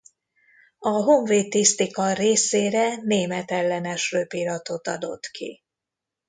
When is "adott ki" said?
4.87-5.63